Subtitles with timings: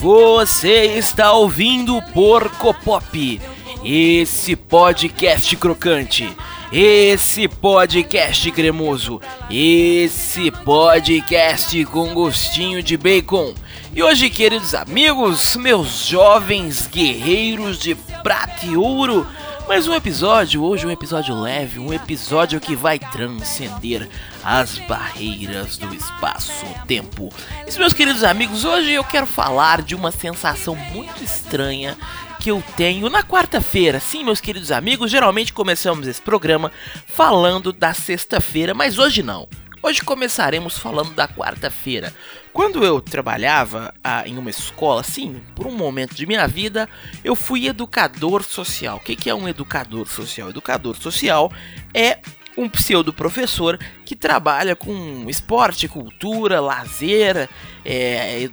[0.00, 3.40] Você está ouvindo Porco Pop,
[3.84, 6.34] esse podcast crocante,
[6.72, 13.52] esse podcast cremoso, esse podcast com gostinho de bacon.
[13.94, 19.26] E hoje, queridos amigos, meus jovens guerreiros de prata e ouro,
[19.68, 24.08] mais um episódio, hoje um episódio leve, um episódio que vai transcender
[24.44, 27.32] as barreiras do espaço-tempo.
[27.66, 31.96] E meus queridos amigos, hoje eu quero falar de uma sensação muito estranha
[32.40, 34.00] que eu tenho na quarta-feira.
[34.00, 36.72] Sim, meus queridos amigos, geralmente começamos esse programa
[37.06, 39.46] falando da sexta-feira, mas hoje não.
[39.82, 42.12] Hoje começaremos falando da quarta-feira.
[42.52, 46.86] Quando eu trabalhava ah, em uma escola, sim, por um momento de minha vida,
[47.24, 48.98] eu fui educador social.
[48.98, 50.50] O que é um educador social?
[50.50, 51.50] Educador social
[51.94, 52.18] é
[52.60, 57.48] um pseudo professor que trabalha com esporte, cultura, lazer,
[57.84, 58.50] é,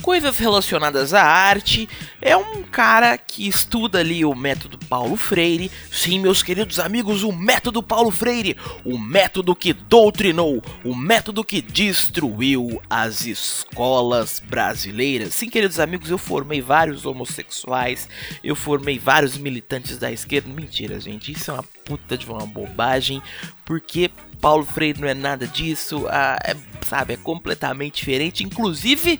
[0.00, 1.88] coisas relacionadas à arte.
[2.20, 5.70] É um cara que estuda ali o método Paulo Freire.
[5.90, 11.60] Sim, meus queridos amigos, o método Paulo Freire, o método que doutrinou, o método que
[11.60, 15.34] destruiu as escolas brasileiras.
[15.34, 18.08] Sim, queridos amigos, eu formei vários homossexuais,
[18.42, 20.48] eu formei vários militantes da esquerda.
[20.50, 23.20] Mentira, gente, isso é uma puta de uma bobagem,
[23.64, 26.54] porque Paulo Freire não é nada disso, ah, é,
[26.86, 28.44] sabe, é completamente diferente.
[28.44, 29.18] Inclusive,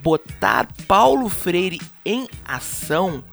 [0.00, 3.24] botar Paulo Freire em ação,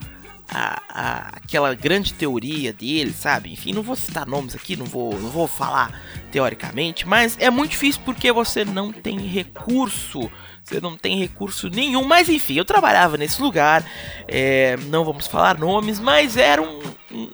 [0.51, 3.51] a, a, aquela grande teoria dele, sabe?
[3.51, 5.97] Enfim, não vou citar nomes aqui, não vou, não vou falar
[6.31, 10.29] teoricamente, mas é muito difícil porque você não tem recurso.
[10.63, 13.83] Você não tem recurso nenhum, mas enfim, eu trabalhava nesse lugar,
[14.27, 16.79] é, não vamos falar nomes, mas era um,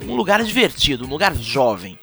[0.02, 2.00] um lugar divertido, um lugar jovem.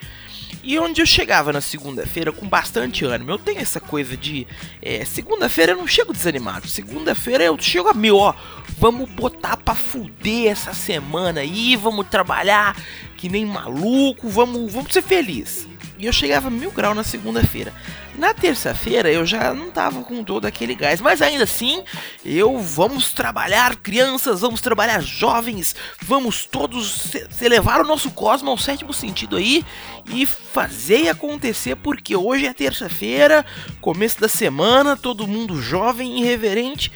[0.66, 3.30] E onde eu chegava na segunda-feira com bastante ânimo.
[3.30, 4.46] Eu tenho essa coisa de.
[4.80, 6.66] É, segunda-feira eu não chego desanimado.
[6.66, 8.34] Segunda-feira eu chego a mil, ó.
[8.78, 11.76] Vamos botar pra fuder essa semana aí.
[11.76, 12.74] Vamos trabalhar
[13.18, 14.26] que nem maluco.
[14.30, 15.68] Vamos, vamos ser felizes.
[16.04, 17.72] E eu chegava mil graus na segunda-feira.
[18.18, 21.82] Na terça-feira eu já não tava com todo aquele gás, mas ainda assim,
[22.22, 28.50] eu vamos trabalhar crianças, vamos trabalhar jovens, vamos todos se, se levar o nosso cosmo
[28.50, 29.64] ao sétimo sentido aí
[30.06, 33.42] e fazer acontecer, porque hoje é terça-feira,
[33.80, 36.92] começo da semana, todo mundo jovem e irreverente.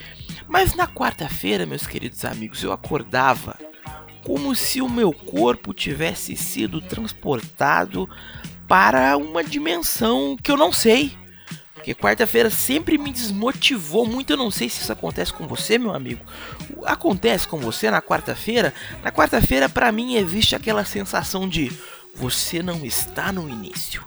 [0.46, 3.56] Mas na quarta-feira, meus queridos amigos, eu acordava
[4.28, 8.06] como se o meu corpo tivesse sido transportado
[8.68, 11.16] para uma dimensão que eu não sei.
[11.72, 14.32] Porque quarta-feira sempre me desmotivou muito.
[14.32, 16.22] Eu não sei se isso acontece com você, meu amigo.
[16.84, 18.74] Acontece com você na quarta-feira?
[19.02, 21.72] Na quarta-feira, para mim, existe aquela sensação de
[22.14, 24.04] você não está no início,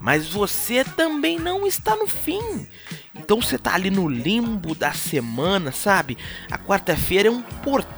[0.00, 2.66] mas você também não está no fim.
[3.14, 6.16] Então você tá ali no limbo da semana, sabe?
[6.50, 7.95] A quarta-feira é um portal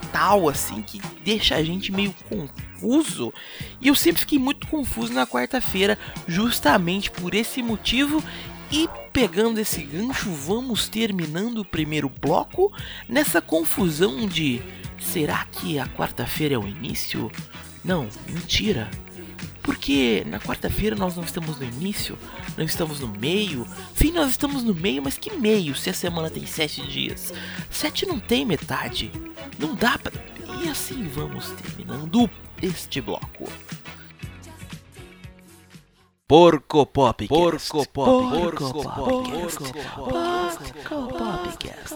[0.48, 3.32] assim que deixa a gente meio confuso.
[3.80, 8.22] E eu sempre fiquei muito confuso na quarta-feira, justamente por esse motivo.
[8.70, 12.72] E pegando esse gancho, vamos terminando o primeiro bloco
[13.08, 14.60] nessa confusão de
[15.00, 17.30] será que a quarta-feira é o início?
[17.84, 18.90] Não, mentira.
[19.62, 22.18] Porque na quarta-feira nós não estamos no início,
[22.56, 23.66] não estamos no meio.
[23.94, 27.32] Sim, nós estamos no meio, mas que meio se a semana tem sete dias?
[27.70, 29.12] Sete não tem metade.
[29.58, 30.12] Não dá pra.
[30.62, 32.30] E assim vamos terminando
[32.62, 33.48] este bloco.
[36.26, 37.26] Porco Pop.
[37.26, 37.92] Porco Pop.
[37.92, 38.94] Porco Pop.
[38.94, 39.72] Porco
[41.18, 41.94] Popcast.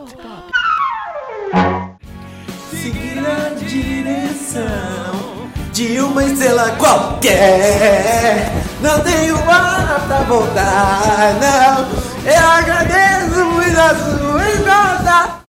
[2.71, 5.32] seguir na direção
[5.73, 8.53] de uma estrela qualquer.
[8.81, 11.89] Não tenho hora pra voltar, não.
[12.31, 15.43] Eu agradeço muito a sua escuta.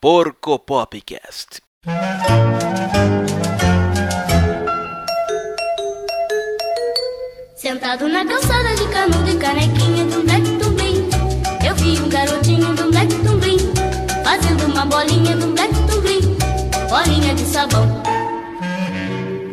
[0.00, 1.60] Porco Popcast.
[7.90, 11.08] Sentado na calçada de canudo e canequinha do Black Tumbim.
[11.66, 13.58] Eu vi um garotinho do Black Tumbim
[14.22, 16.36] Fazendo uma bolinha do Black Tumbim.
[16.88, 18.00] Bolinha de sabão.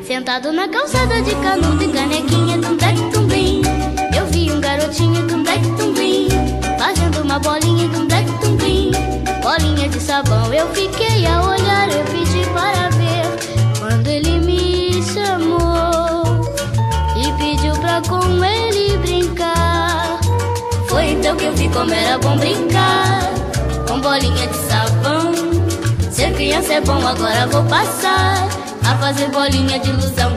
[0.03, 3.63] Sentado na calçada de canudo e canequinha do Black Tumbim.
[4.15, 6.27] Eu vi um garotinho do Black Tumbim
[6.77, 8.91] Fazendo uma bolinha do Black Tumbim.
[9.41, 13.79] Bolinha de sabão Eu fiquei a olhar, eu pedi para ver.
[13.79, 14.26] Quando ele
[18.01, 20.19] com ele brincar
[20.87, 23.37] Foi então que eu vi como era bom brincar
[23.87, 25.31] com bolinha de sabão.
[26.11, 28.47] Ser criança é bom, agora vou passar
[28.85, 30.31] a fazer bolinha de ilusão.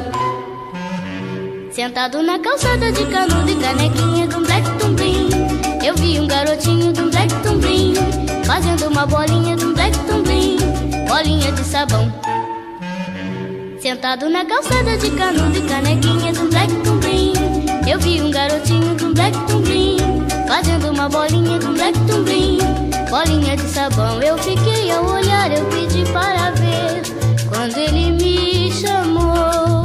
[1.72, 5.28] Sentado na calçada de canudo e canequinha do Black Tumbrim,
[5.84, 7.94] eu vi um garotinho do Black Tumbrim
[8.44, 10.58] fazendo uma bolinha do Black Tumbrim,
[11.08, 12.12] bolinha de sabão.
[13.80, 16.19] Sentado na calçada de canudo e canequinha
[17.90, 19.96] eu vi um garotinho do Black Tumbrim
[20.46, 22.58] fazendo uma bolinha do Black Tumbrim,
[23.10, 24.22] bolinha de sabão.
[24.22, 27.02] Eu fiquei a olhar, eu pedi para ver
[27.48, 29.82] quando ele me chamou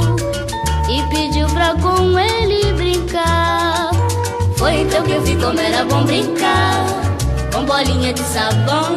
[0.88, 3.90] e pediu pra com ele brincar.
[4.56, 6.86] Foi então que eu vi como era bom brincar
[7.52, 8.96] com bolinha de sabão.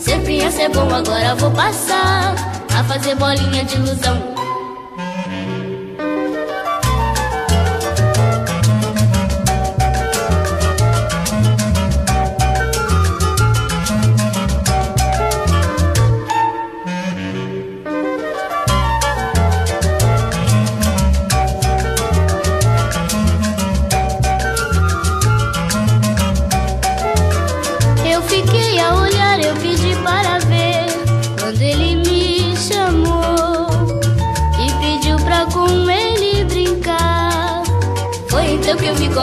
[0.00, 2.34] Ser criança é bom, agora vou passar
[2.74, 4.41] a fazer bolinha de ilusão.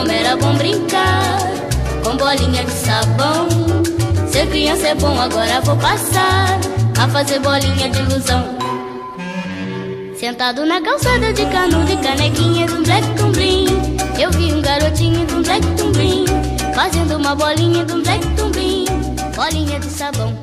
[0.00, 1.38] Como era bom brincar
[2.02, 3.48] com bolinha de sabão.
[4.32, 6.58] Ser criança é bom, agora vou passar
[6.98, 8.56] a fazer bolinha de ilusão.
[10.16, 13.66] Sentado na calçada de canudo e canequinha do Black Tumbrim,
[14.18, 16.24] eu vi um garotinho do Black Tumbrim
[16.74, 18.86] fazendo uma bolinha do Black Tumbrim,
[19.36, 20.34] bolinha de sabão.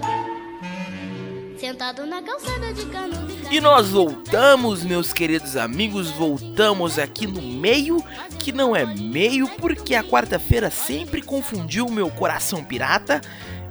[1.68, 8.02] Sentado na calçada de canudo e nós voltamos, meus queridos amigos, voltamos aqui no meio,
[8.40, 13.20] que não é meio, porque a quarta-feira sempre confundiu o meu coração pirata.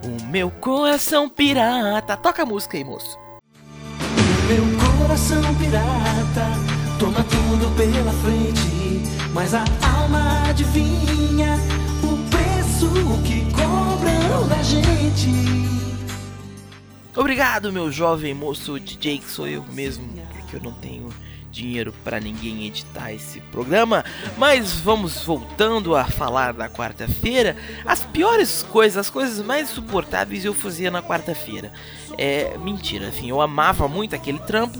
[0.05, 2.19] O meu coração pirata.
[2.19, 3.19] Toca a música aí, moço.
[4.47, 6.51] Meu coração pirata
[6.99, 9.65] toma tudo pela frente, mas a
[9.99, 11.59] alma adivinha
[12.03, 12.91] o preço
[13.25, 15.96] que cobram da gente.
[17.17, 21.09] Obrigado, meu jovem moço DJ, que sou eu mesmo, porque eu não tenho
[21.51, 24.05] dinheiro para ninguém editar esse programa.
[24.37, 27.57] Mas vamos voltando a falar da quarta-feira.
[27.87, 31.73] As piores coisas, as coisas mais insuportáveis eu fazia na quarta-feira.
[32.19, 34.79] É mentira, assim, eu amava muito aquele trampo,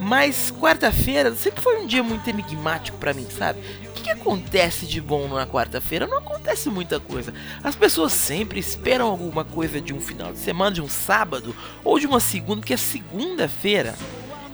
[0.00, 3.60] mas quarta-feira sempre foi um dia muito enigmático para mim, sabe?
[4.04, 6.06] Que acontece de bom na quarta-feira?
[6.06, 7.32] Não acontece muita coisa.
[7.62, 11.98] As pessoas sempre esperam alguma coisa de um final de semana, de um sábado ou
[11.98, 13.94] de uma segunda, porque a segunda-feira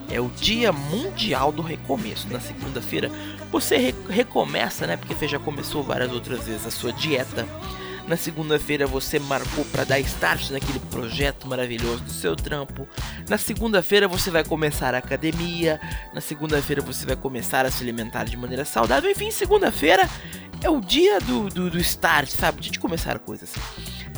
[0.08, 2.28] é o dia mundial do recomeço.
[2.30, 3.10] Na segunda-feira
[3.50, 4.96] você re recomeça, né?
[4.96, 7.44] Porque você já começou várias outras vezes a sua dieta
[8.06, 12.88] na segunda-feira você marcou para dar start naquele projeto maravilhoso do seu trampo.
[13.28, 15.80] Na segunda-feira você vai começar a academia.
[16.12, 19.10] Na segunda-feira você vai começar a se alimentar de maneira saudável.
[19.10, 20.08] Enfim, segunda-feira
[20.62, 22.60] é o dia do, do, do start, sabe?
[22.60, 23.54] De começar coisas.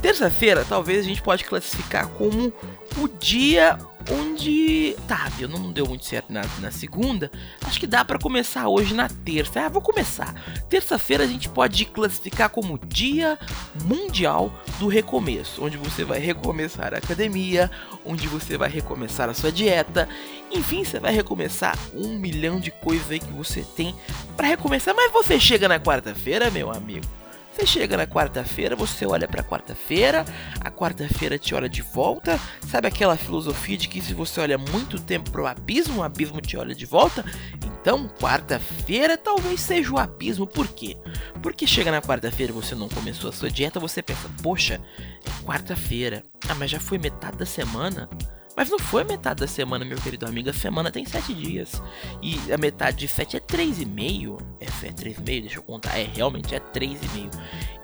[0.02, 2.52] Terça-feira, talvez a gente pode classificar como
[2.99, 3.78] o dia
[4.11, 4.97] onde.
[5.06, 7.30] Tá, eu não deu muito certo na, na segunda.
[7.64, 9.61] Acho que dá para começar hoje na terça.
[9.61, 10.35] Ah, vou começar.
[10.68, 13.38] Terça-feira a gente pode classificar como Dia
[13.85, 17.71] Mundial do Recomeço, onde você vai recomeçar a academia,
[18.04, 20.09] onde você vai recomeçar a sua dieta.
[20.50, 23.94] Enfim, você vai recomeçar um milhão de coisas aí que você tem
[24.37, 24.97] para recomeçar.
[24.97, 27.22] Mas você chega na quarta-feira, meu amigo
[27.52, 30.25] você chega na quarta-feira, você olha para quarta-feira,
[30.61, 32.40] a quarta-feira te olha de volta.
[32.66, 36.56] Sabe aquela filosofia de que se você olha muito tempo pro abismo, o abismo te
[36.56, 37.25] olha de volta?
[37.64, 40.47] Então, quarta-feira talvez seja o abismo.
[40.47, 40.97] Por quê?
[41.42, 44.80] Porque chega na quarta-feira, você não começou a sua dieta, você pensa: "Poxa,
[45.25, 46.23] é quarta-feira.
[46.49, 48.09] Ah, mas já foi metade da semana?"
[48.56, 50.50] Mas não foi metade da semana, meu querido amigo.
[50.50, 51.82] A semana tem sete dias.
[52.21, 54.38] E a metade de sete é três e meio.
[54.61, 55.99] É, é três e meio, deixa eu contar.
[55.99, 57.30] É, realmente é três e meio.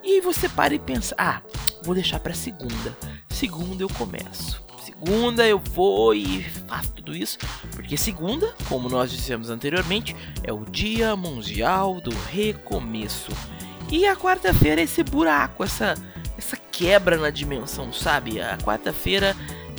[0.04, 1.42] E você para e pensa, ah,
[1.82, 2.96] vou deixar para segunda.
[3.28, 4.62] Segunda eu começo.
[4.84, 7.38] Segunda eu vou e faço tudo isso.
[7.72, 13.32] Porque segunda, como nós dissemos anteriormente, é o dia mundial do recomeço.
[13.90, 15.94] E a quarta-feira é esse buraco, essa,
[16.36, 18.40] essa quebra na dimensão, sabe?
[18.40, 19.36] A quarta-feira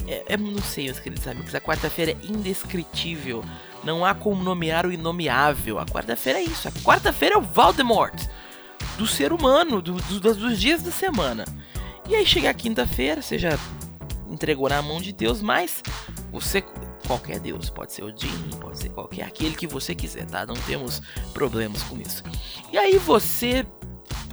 [0.09, 3.43] é, é, não sei, meus queridos amigos, a quarta-feira é indescritível.
[3.83, 5.77] Não há como nomear o inomeável.
[5.77, 6.67] A quarta-feira é isso.
[6.67, 8.19] A quarta-feira é o Voldemort
[8.97, 11.45] do ser humano, do, do, dos dias da semana.
[12.07, 13.51] E aí chega a quinta-feira, você já
[14.27, 15.83] entregou na mão de Deus, mas
[16.31, 16.63] você
[17.05, 20.45] qualquer Deus, pode ser o Jin, pode ser qualquer aquele que você quiser, tá?
[20.45, 21.01] Não temos
[21.33, 22.23] problemas com isso.
[22.71, 23.65] E aí você,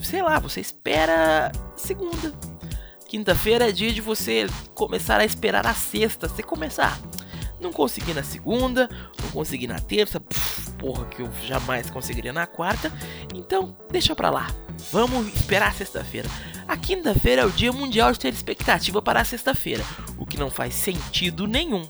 [0.02, 2.32] sei lá, você espera segunda
[3.08, 6.28] Quinta-feira é dia de você começar a esperar a sexta.
[6.28, 6.98] Você começar.
[7.60, 8.88] Não consegui na segunda,
[9.22, 10.20] não consegui na terça,
[10.78, 12.92] porra, que eu jamais conseguiria na quarta.
[13.34, 14.48] Então, deixa pra lá.
[14.92, 16.28] Vamos esperar a sexta-feira.
[16.68, 19.84] A quinta-feira é o dia mundial de ter expectativa para a sexta-feira,
[20.18, 21.88] o que não faz sentido nenhum.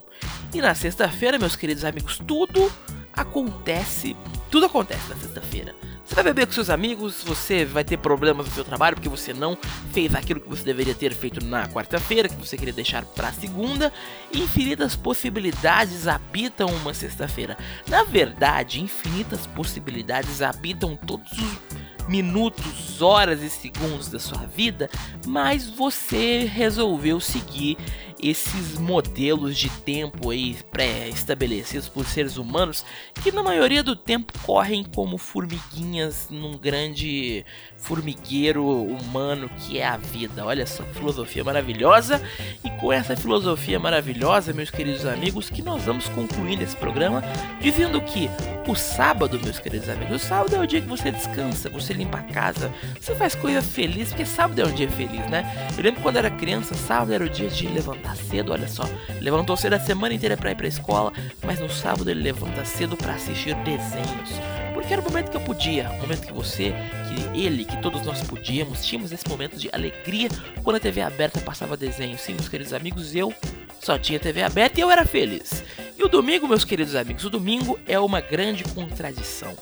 [0.54, 2.70] E na sexta-feira, meus queridos amigos, tudo
[3.12, 4.14] acontece,
[4.50, 5.74] tudo acontece na sexta-feira.
[6.06, 9.34] Você vai beber com seus amigos, você vai ter problemas no seu trabalho porque você
[9.34, 9.58] não
[9.92, 13.92] fez aquilo que você deveria ter feito na quarta-feira, que você queria deixar para segunda.
[14.32, 17.58] Infinitas possibilidades habitam uma sexta-feira.
[17.88, 24.88] Na verdade, infinitas possibilidades habitam todos os minutos, horas e segundos da sua vida,
[25.26, 27.76] mas você resolveu seguir
[28.22, 32.84] esses modelos de tempo aí pré-estabelecidos por seres humanos
[33.22, 37.44] que na maioria do tempo correm como formiguinhas num grande
[37.76, 40.44] formigueiro humano que é a vida.
[40.44, 42.22] Olha só, filosofia maravilhosa.
[42.64, 47.22] E com essa filosofia maravilhosa, meus queridos amigos, que nós vamos concluindo esse programa
[47.60, 48.30] dizendo que
[48.66, 52.18] o sábado, meus queridos amigos, o sábado é o dia que você descansa, você limpa
[52.18, 55.68] a casa, você faz coisa feliz, porque sábado é um dia feliz, né?
[55.76, 58.84] Eu lembro quando era criança, sábado era o dia de levantar cedo, olha só.
[59.20, 62.96] Levantou cedo a semana inteira para ir pra escola, mas no sábado ele levanta cedo
[62.96, 64.30] para assistir desenhos.
[64.72, 66.74] Porque era o momento que eu podia, o momento que você,
[67.08, 70.28] que ele, que todos nós podíamos, tínhamos esse momento de alegria
[70.62, 72.16] quando a TV aberta passava desenho.
[72.18, 73.34] Sim, meus queridos amigos, eu
[73.80, 75.64] só tinha TV aberta e eu era feliz.
[75.98, 79.56] E o domingo, meus queridos amigos, o domingo é uma grande contradição.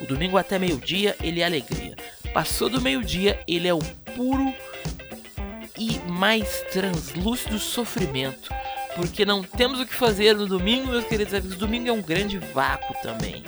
[0.00, 1.96] O domingo até meio-dia ele é alegria.
[2.32, 3.80] Passou do meio-dia, ele é o
[4.16, 4.54] puro
[6.20, 8.52] mais translúcido sofrimento.
[8.94, 11.56] Porque não temos o que fazer no domingo, meus queridos amigos.
[11.56, 13.42] Domingo é um grande vácuo também.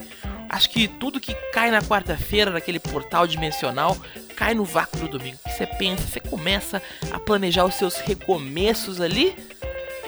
[0.48, 3.94] Acho que tudo que cai na quarta-feira, naquele portal dimensional,
[4.34, 5.38] cai no vácuo do domingo.
[5.46, 9.36] Você pensa, você começa a planejar os seus recomeços ali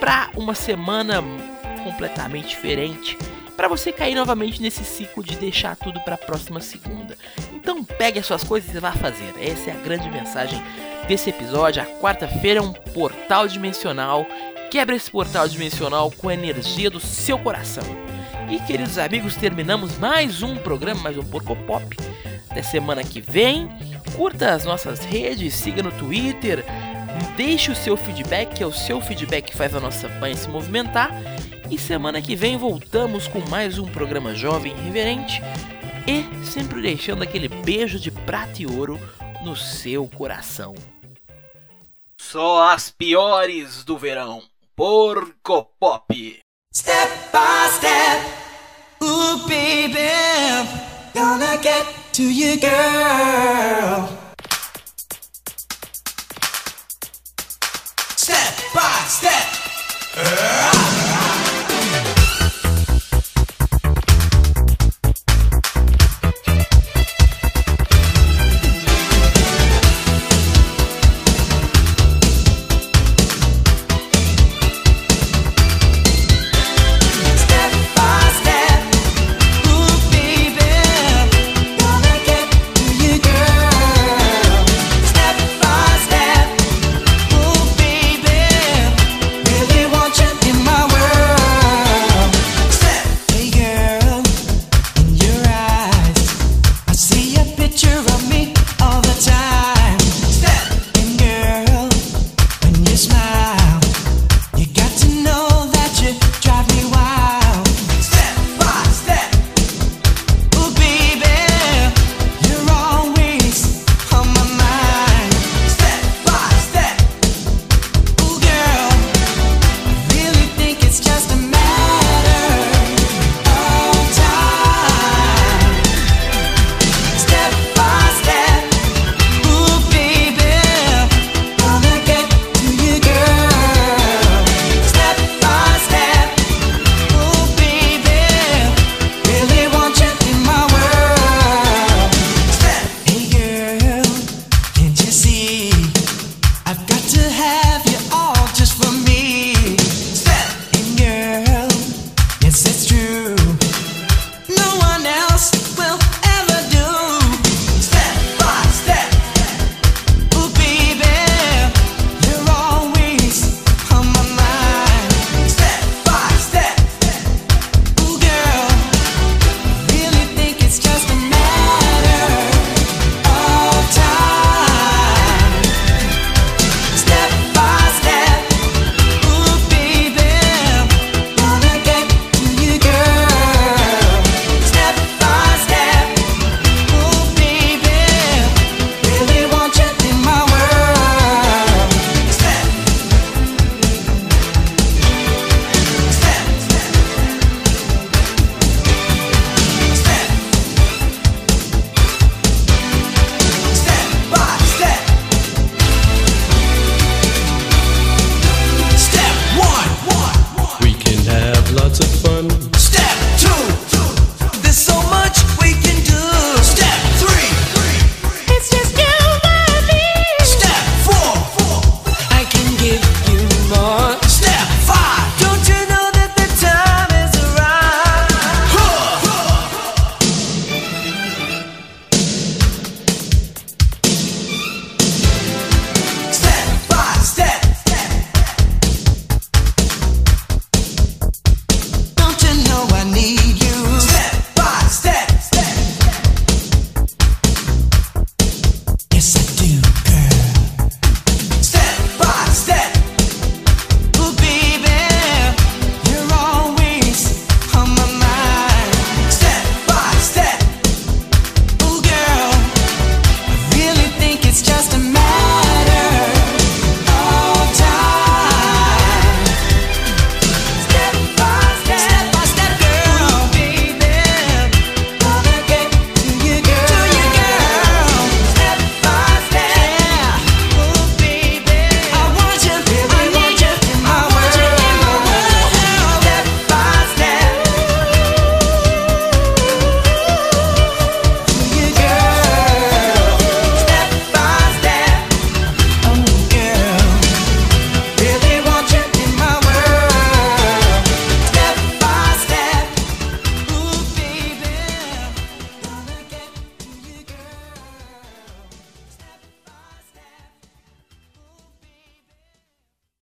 [0.00, 1.22] para uma semana
[1.82, 3.18] completamente diferente,
[3.54, 7.14] para você cair novamente nesse ciclo de deixar tudo para a próxima segunda.
[7.52, 9.34] Então pegue as suas coisas e vá fazer.
[9.38, 10.62] Essa é a grande mensagem
[11.06, 11.82] desse episódio.
[11.82, 14.26] A quarta-feira é um portal dimensional.
[14.70, 17.84] Quebra esse portal dimensional com a energia do seu coração.
[18.50, 21.96] E queridos amigos, terminamos mais um programa, mais um Porco Pop.
[22.50, 23.68] Até semana que vem.
[24.16, 26.64] Curta as nossas redes, siga no Twitter,
[27.36, 30.48] deixe o seu feedback, que é o seu feedback que faz a nossa banha se
[30.48, 31.10] movimentar.
[31.70, 35.42] E semana que vem voltamos com mais um programa jovem reverente
[36.06, 39.00] e sempre deixando aquele beijo de prata e ouro
[39.42, 40.74] no seu coração.
[42.30, 44.42] Só as piores do verão.
[44.74, 46.40] Porco Pop.
[46.72, 48.22] Step by step,
[49.02, 50.10] ooh baby,
[51.14, 54.23] gonna get to you, girl.